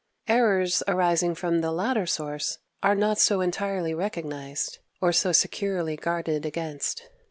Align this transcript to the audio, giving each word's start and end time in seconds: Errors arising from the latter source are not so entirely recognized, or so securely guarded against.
Errors 0.27 0.81
arising 0.87 1.35
from 1.35 1.59
the 1.61 1.71
latter 1.71 2.07
source 2.07 2.57
are 2.81 2.95
not 2.95 3.19
so 3.19 3.39
entirely 3.39 3.93
recognized, 3.93 4.79
or 4.99 5.11
so 5.13 5.31
securely 5.31 5.95
guarded 5.95 6.43
against. 6.43 7.03